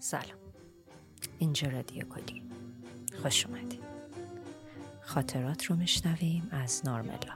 سلام. 0.00 0.24
اینجا 1.38 1.68
رادیو 1.68 2.04
کلی. 2.04 2.42
خوش 3.22 3.46
اومدید 3.46 3.80
خاطرات 5.00 5.64
رو 5.64 5.76
میشنویم 5.76 6.48
از 6.50 6.82
نارملا 6.84 7.34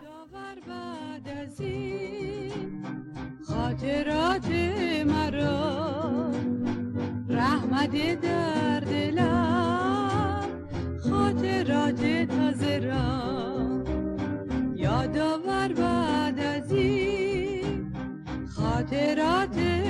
خاطرات 3.47 4.49
مرا. 5.07 6.31
رحمت 7.29 8.21
در 8.21 8.81
دلم 8.81 10.49
خاطرات 11.11 12.27
تازه 12.27 12.79
را. 12.79 13.25
یادآور 14.77 15.73
بعد 15.73 16.39
از 16.39 16.73
این 16.73 17.95
خاطرات 18.47 19.84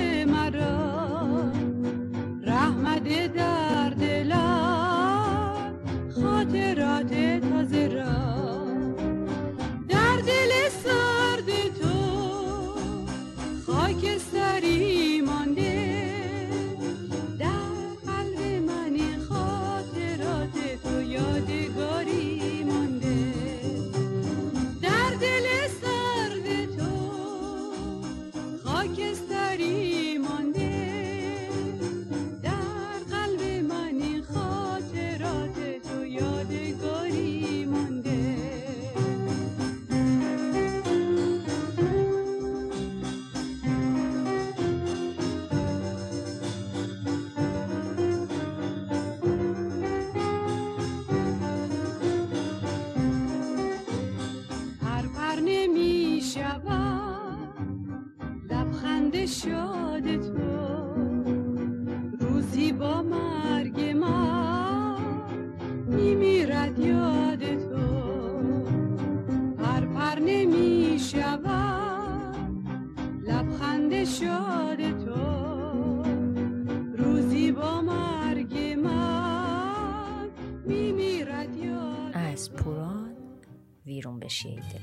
در 3.27 3.89
دلم 3.89 5.79
خاطرات 6.21 7.13
تازه 7.49 7.87
را. 7.87 8.35
در 9.89 10.17
دل 10.17 10.51
سرد 10.83 11.49
تو 11.79 11.95
خاکستری 13.65 15.04
ویرون 83.95 84.19
بشیده. 84.19 84.81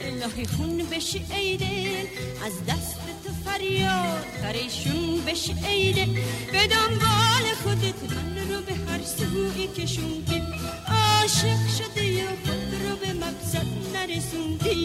الهی 0.00 0.46
خون 0.46 0.78
بشی 0.90 1.24
ای 1.30 1.56
دل. 1.56 2.06
از 2.46 2.66
دست 2.68 3.00
تو 3.24 3.32
فریاد 3.44 4.24
پریشون 4.42 5.24
بشی 5.26 5.54
ای 5.68 5.92
دل. 5.92 6.12
به 6.52 6.66
دنبال 6.66 7.44
خودت 7.62 8.12
من 8.12 8.38
رو 8.48 8.60
به 8.60 8.85
سوی 9.06 9.66
کشوندی 9.76 10.42
عاشق 10.88 11.62
شده 11.78 12.04
یا 12.04 12.30
خود 12.44 12.70
رو 12.82 12.96
به 12.96 13.10
مقصد 13.26 13.66
نرسوندی. 13.94 14.75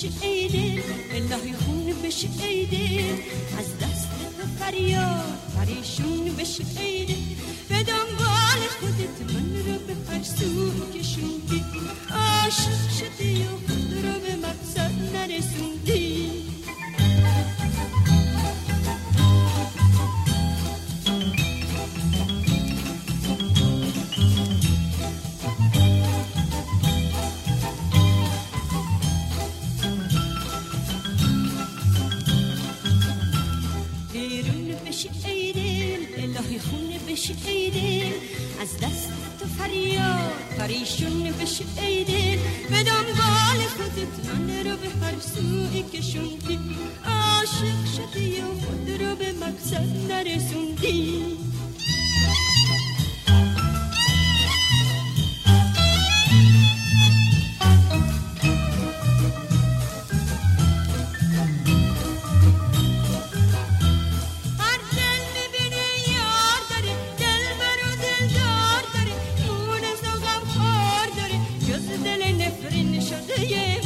بشه 0.00 0.26
ای 0.26 0.48
دل 0.48 0.82
الهی 1.10 1.52
خون 1.52 1.94
بشه 2.04 2.28
ای 2.42 3.00
از 3.58 3.78
دست 3.78 4.08
تو 4.36 4.46
فریاد 4.64 5.38
پریشون 5.56 6.36
بشه 6.38 6.64
ای 6.80 7.04
دل. 7.04 7.14
به 7.68 7.82
دنبال 7.82 8.60
خودت 8.80 9.32
من 9.32 9.50
رو 9.66 9.78
به 9.86 9.94
هر 10.12 10.22
سو 10.22 10.70
کشوندی. 10.94 11.64
عاشق 12.10 12.90
شدی 12.98 13.42
و 13.42 13.50
خود 13.66 13.92
رو 14.04 14.14
به 14.20 14.46
مقصد 14.46 14.92
نرسوندی. 15.14 15.99
بشی 37.10 37.36
ای 37.46 37.70
دل. 37.70 38.12
از 38.62 38.76
دست 38.76 39.12
تو 39.40 39.46
فریاد 39.46 40.32
پریشون 40.58 41.22
بشی 41.22 41.64
ای 41.82 42.04
دل. 42.04 42.38
به 42.70 42.82
دنبال 42.82 43.60
خودت 43.76 44.26
من 44.26 44.70
رو 44.70 44.76
به 44.76 44.88
هر 44.88 45.20
سوی 45.20 45.82
کشوندی. 45.82 46.58
عاشق 47.04 47.84
شدی 47.96 48.40
و 48.40 48.46
خود 48.46 48.90
رو 49.02 49.16
به 49.16 49.32
مقصد 49.32 50.12
نرسوندی. 50.12 51.22
Gözden 71.70 72.38
nefrin 72.38 73.00
şadiye 73.00 73.80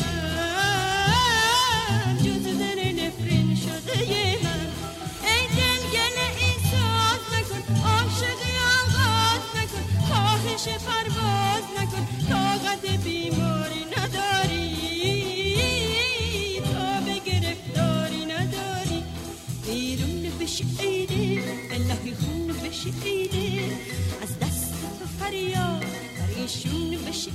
باش 27.15 27.29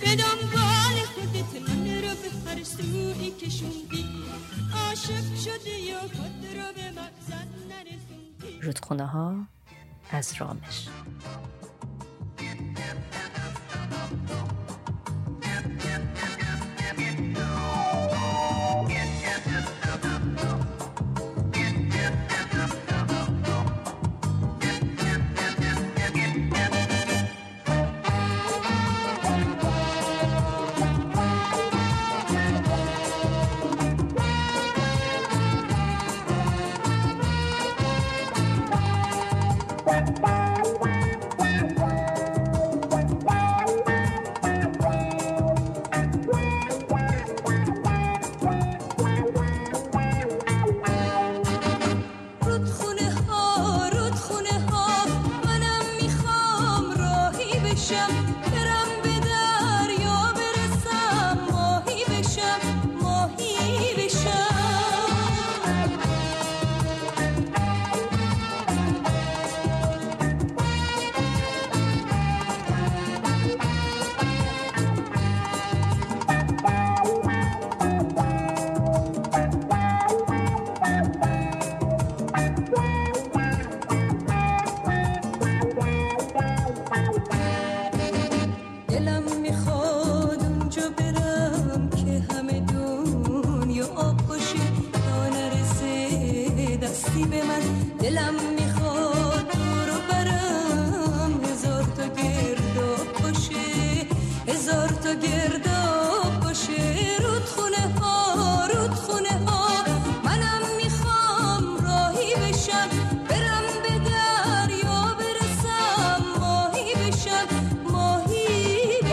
به 0.00 0.16
دنبال 0.16 0.96
خودت 1.14 1.68
من 1.68 1.86
رو 1.86 2.08
به 2.08 2.50
هر 2.50 2.64
سوی 2.64 3.30
کشوندی 3.30 4.04
عاشق 4.72 5.36
شده 5.44 5.70
یا 5.70 6.00
به 6.72 6.90
مقصد 6.90 7.48
نرسوندی 7.68 8.60
رودخونه 8.62 9.06
ها 9.06 9.46
از 10.10 10.34
رامش. 10.38 10.88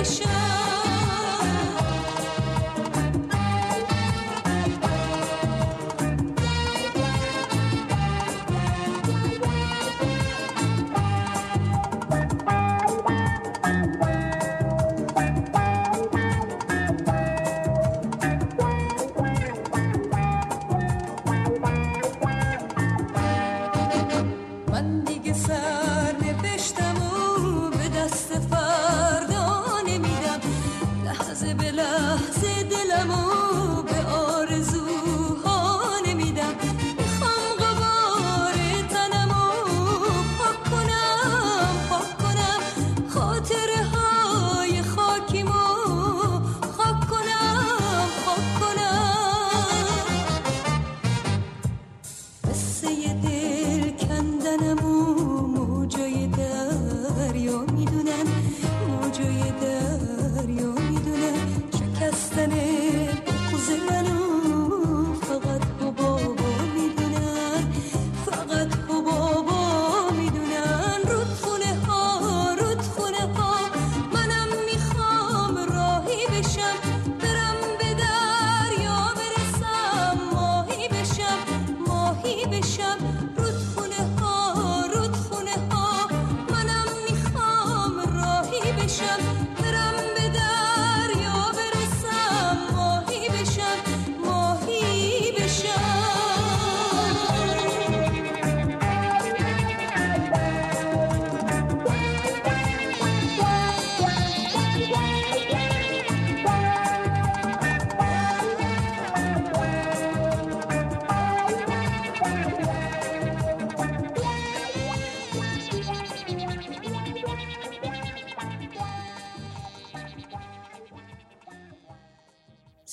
show. 0.05 0.64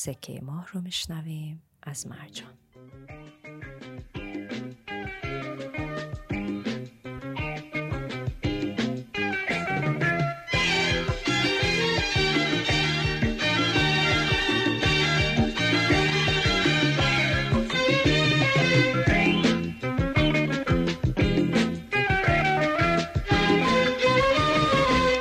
سکه 0.02 0.40
ماه 0.42 0.68
رو 0.72 0.80
میشنویم. 0.80 1.62
از 1.82 2.06
مرجان. 2.06 2.48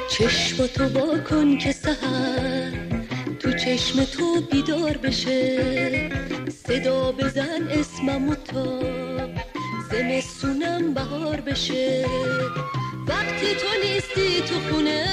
چشم 0.09 0.67
تو 0.67 0.89
با 0.89 1.19
کن 1.29 1.57
که 1.57 1.71
سهر 1.71 3.00
تو 3.41 3.51
چشم 3.51 4.03
تو 4.03 4.41
بیدار 4.41 4.97
بشه. 4.97 6.09
صدا 6.67 7.11
بزن 7.11 7.67
اسمم 7.71 8.33
تا 8.33 8.79
زمستونم 9.91 10.93
بهار 10.93 11.41
بشه. 11.41 12.05
وقتی 13.07 13.55
تو 13.55 13.67
نیستی 13.83 14.41
تو 14.41 14.55
خونه 14.69 15.05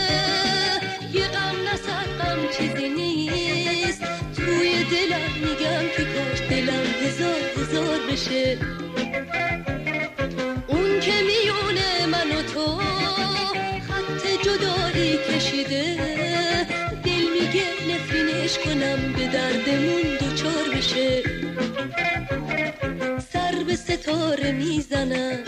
یه 1.13 1.25
غم 1.25 1.57
نسد 1.73 2.09
غم 2.19 2.39
چیزی 2.59 2.89
نیست. 2.89 4.03
توی 4.37 4.85
دلم 4.85 5.33
میگم 5.41 5.89
که 5.97 6.05
کاش 6.05 6.41
دلم 6.51 6.87
هزار 7.05 7.41
هزار 7.57 7.99
بشه. 8.13 8.59
ولش 18.49 18.59
کنم 18.59 19.13
به 19.13 19.27
دردمون 19.27 20.03
دوچار 20.21 20.77
بشه. 20.77 21.23
سر 23.33 23.65
به 23.67 23.77
ستاره 23.77 24.53
می‌زنم. 24.53 25.39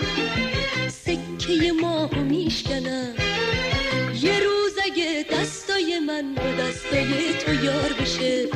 سکه 0.88 1.73
ماهو 1.80 2.21
میشکنم. 2.21 3.14
یه 4.23 4.40
روز 4.40 4.73
اگه 4.85 5.26
دستای 5.33 5.99
من 5.99 6.35
با 6.35 6.42
دستای 6.62 7.35
تو 7.47 7.64
یار 7.64 7.92
بشه. 8.00 8.49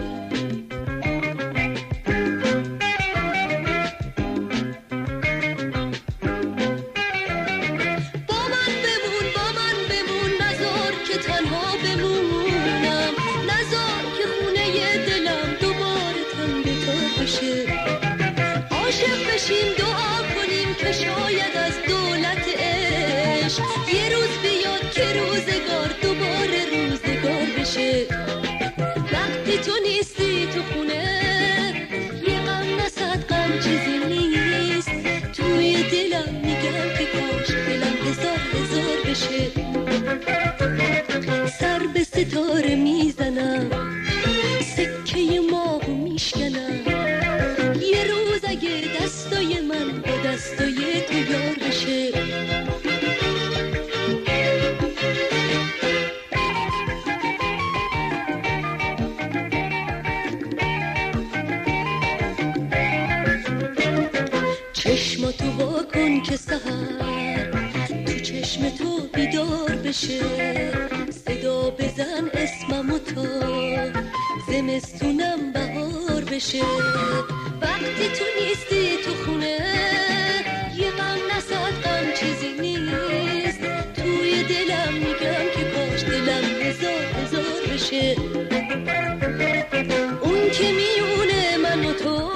ستاره 42.29 42.75
می‌زنم. 42.75 43.71
سکه 44.77 45.41
ماهو 45.51 45.95
میشکنم. 45.95 46.81
یه 47.93 48.05
روز 48.11 48.45
اگه 48.49 48.71
دستای 49.03 49.61
من 49.61 50.03
با 50.03 50.29
دستای 50.29 51.01
تو 51.09 51.15
یار 51.15 51.57
بشه. 51.69 52.13
چشماتو 64.73 65.45
وا 65.45 65.83
کن 65.83 66.23
که 66.23 66.37
سهر 66.37 67.51
تو 68.07 68.21
چشم 68.21 68.69
تو 68.69 69.09
بیدار 69.15 69.77
بشه. 69.85 70.74
زمستونم 74.55 75.53
بهار 75.53 76.25
بشه. 76.25 76.63
وقتی 77.63 78.07
تو 78.17 78.25
نیستی 78.41 78.97
تو 79.05 79.25
خونه. 79.25 79.59
یه 80.77 80.91
غم 80.91 81.19
نصد 81.37 81.75
غم 81.85 82.07
چیزی 82.21 82.53
نیست. 82.61 83.61
توی 83.97 84.43
دلم 84.43 84.93
میگم 84.93 85.45
که 85.55 85.65
کاش 85.75 86.05
دلم 86.05 86.45
هزار 86.63 87.05
هزار 87.23 87.75
بشه. 87.75 88.17
اون 90.23 90.51
که 90.51 90.73
میونه 90.73 91.57
من 91.57 91.85
و 91.85 91.93
تو 91.93 92.31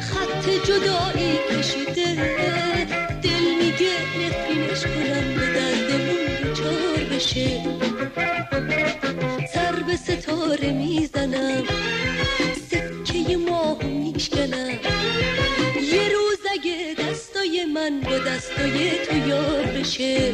خط 0.00 0.48
جدایی 0.66 1.38
کشیده. 1.50 2.14
دل 3.22 3.44
میگه 3.60 3.92
نفرینش 4.20 4.82
کنم 4.82 5.34
به 5.34 5.46
دردمون 5.46 6.24
دوچار 6.42 7.04
بشه. 7.16 7.62
ستاره 10.46 10.72
می‌زنم 10.72 11.62
سکه 12.70 13.36
ماهو 13.36 13.88
میشکنم 13.88 14.70
یه 15.92 16.08
روز 16.08 16.38
اگه 16.52 16.94
دستای 16.98 17.64
من 17.64 18.00
با 18.00 18.18
دستای 18.18 18.90
تو 19.06 19.28
یار 19.28 19.66
بشه 19.66 20.32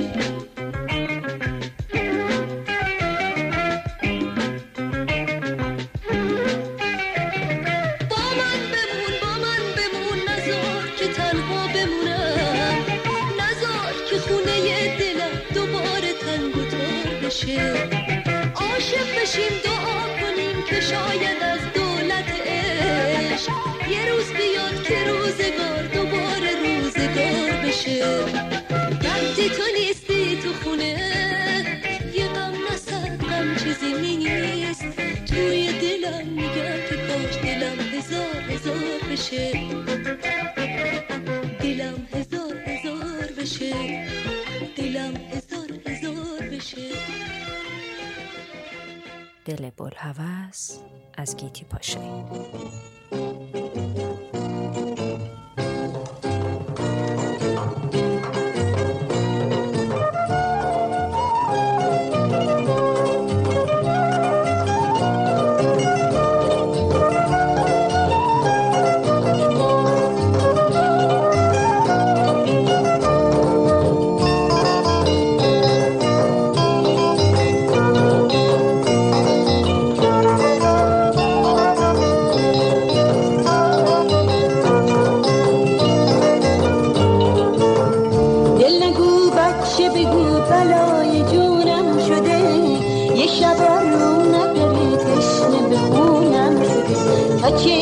دل 49.62 49.70
بلحوث 49.70 50.78
از 51.14 51.36
گیتی 51.36 51.64
پاشایی. 51.64 52.24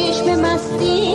چشم 0.00 0.40
مستی 0.40 1.09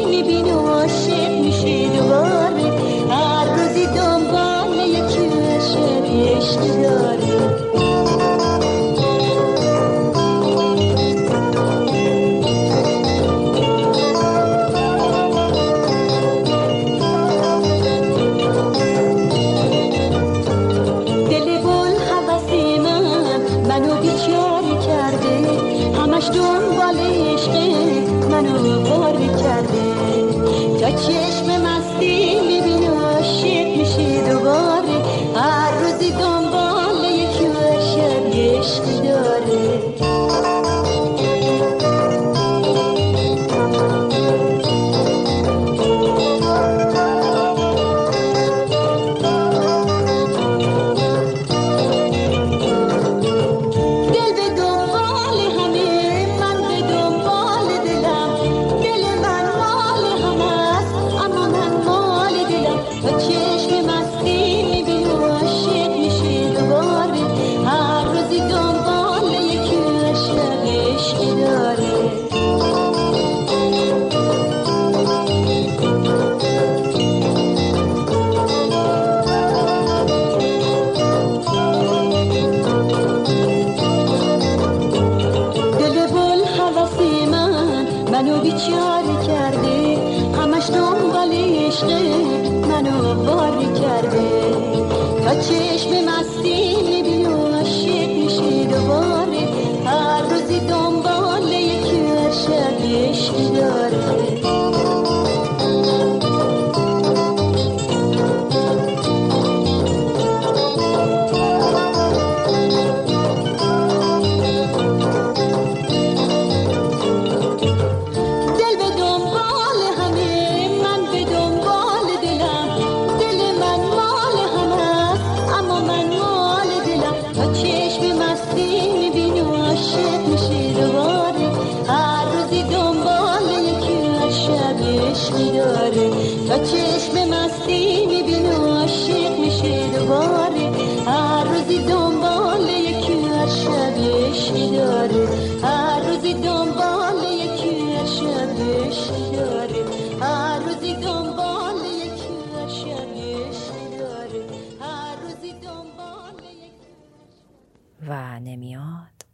و 158.08 158.40
نمیاد 158.40 159.26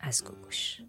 از 0.00 0.24
گوگوش. 0.24 0.80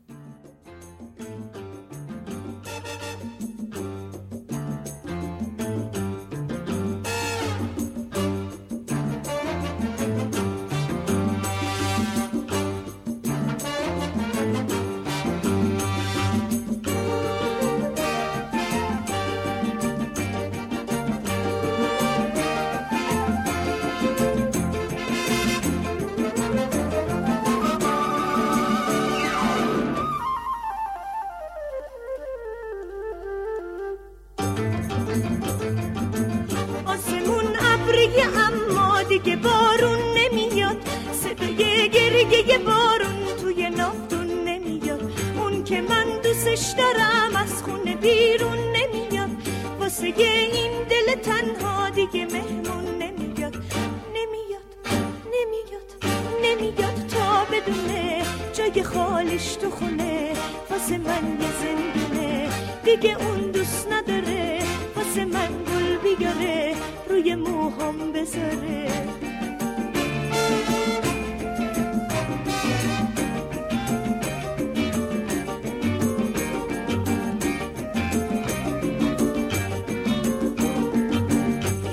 دیگه 62.95 63.15
اون 63.19 63.51
دوست 63.51 63.87
نداره. 63.91 64.59
واسه 64.95 65.25
من 65.25 65.47
گل 65.47 66.15
بیاره 66.15 66.75
روی 67.09 67.35
موهام 67.35 68.11
بذاره. 68.11 68.89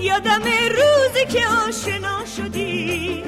یادم 0.01 0.43
روزی 0.71 1.27
که 1.29 1.47
آشنا 1.69 2.25
شدی 2.37 3.25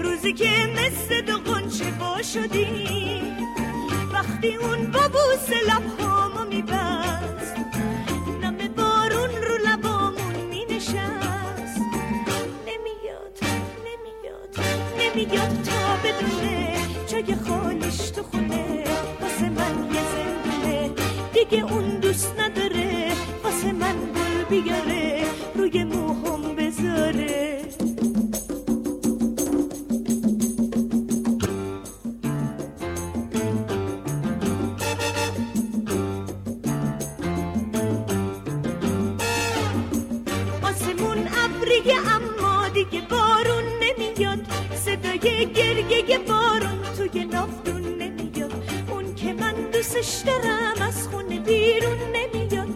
روزی 0.00 0.32
که 0.32 0.50
مثل 0.76 1.20
دو 1.20 1.38
قنچه 1.38 1.90
با 2.00 2.22
شدی. 2.22 3.22
وقتی 4.12 4.54
اون 4.54 4.90
با 4.90 5.00
لبهامو 5.68 6.21
نمیاد 15.22 15.62
تا 15.62 15.96
بدونه 16.04 16.76
جای 17.06 17.34
خالیش 17.34 18.10
تو 18.10 18.22
خونه 18.22 18.84
واسه 19.20 19.48
من 19.48 19.94
یه 19.94 20.02
زندونه. 20.12 20.90
دیگه 21.34 21.72
اون 21.72 22.01
دارم 50.02 50.88
از 50.88 51.08
خونه 51.08 51.40
بیرون 51.40 51.98
نمیاد. 52.16 52.68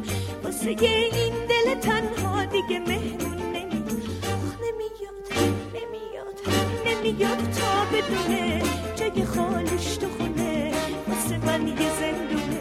واسه 0.45 0.71
این 0.71 1.35
دل 1.49 1.81
تنها 1.81 2.45
دیگه 2.45 2.79
مهمون 2.79 3.39
نمیاد. 3.53 3.91
آخ، 4.33 4.47
نمیاد 4.65 5.27
نمیاد 5.75 6.39
نمیاد 6.87 7.39
تا 7.51 7.85
بدونه 7.93 8.63
جای 8.97 9.25
خالش 9.25 9.97
تو 9.97 10.07
خونه. 10.19 10.73
واسه 11.09 11.39
من 11.39 11.69
یه 11.69 11.91
زندونه. 12.01 12.61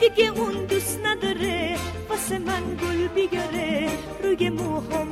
دیگه 0.00 0.28
اون 0.40 0.66
دوست 0.66 1.00
نداره. 1.04 1.76
واسه 2.10 2.38
من 2.38 2.62
گل 2.82 3.08
بیاره. 3.08 3.88
روی 4.22 4.50
موهام 4.50 5.05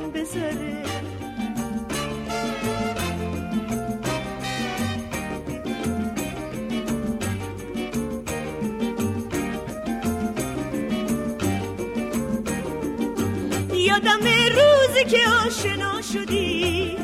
روزی 14.95 15.09
که 15.09 15.29
آشنا 15.45 16.01
شدی 16.01 16.97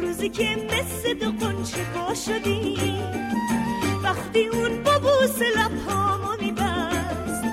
روزی 0.00 0.28
که 0.28 0.56
مثل 0.70 1.14
دو 1.14 1.46
قنچه 1.46 1.86
با 1.94 2.14
شدی. 2.14 2.76
وقتی 4.02 4.46
اون 4.46 4.82
با 4.82 4.98
بوس 4.98 5.42
لبهامو 5.42 6.36
میبست 6.40 7.44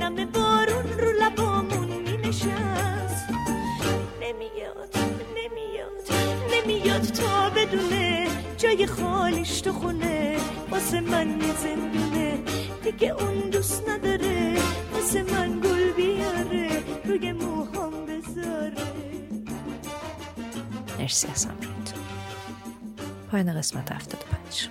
نم 0.00 0.14
بارون 0.24 0.98
رو 0.98 1.12
لبامون 1.20 1.88
مینشست. 1.88 3.28
نمیاد 4.22 4.96
نمیاد 5.36 6.08
نمیاد 6.52 7.02
تا 7.02 7.50
بدونه 7.50 8.26
جای 8.58 8.86
خالیش 8.86 9.60
تو 9.60 9.72
خونه 9.72 10.36
واسه 10.70 11.00
من 11.00 11.40
زندونه. 11.62 12.38
دیگه 12.84 13.08
اون 13.08 13.50
دوست 13.50 13.88
نداره 13.88 14.56
واسه 14.92 15.22
من 15.22 15.65
مرسی 21.06 21.28
از 21.28 21.44
همراهیتون. 21.44 22.02
پایان 23.30 23.58
قسمت 23.58 23.92
75 23.92 24.68